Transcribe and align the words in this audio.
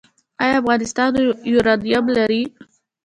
آیا 0.43 0.55
افغانستان 0.61 1.11
یورانیم 1.53 2.05
لري؟ 2.15 2.41